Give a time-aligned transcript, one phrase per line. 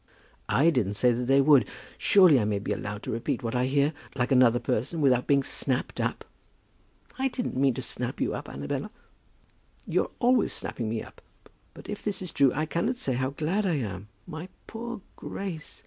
[0.49, 1.67] "I didn't say that they would.
[1.95, 5.43] Surely I may be allowed to repeat what I hear, like another person, without being
[5.43, 6.25] snapped up."
[7.19, 8.89] "I didn't mean to snap you up, Annabella."
[9.85, 11.21] "You're always snapping me up.
[11.75, 14.07] But if this is true, I cannot say how glad I am.
[14.25, 15.79] My poor Grace!